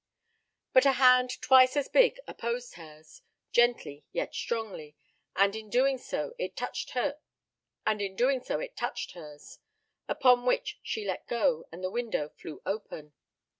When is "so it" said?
5.99-6.55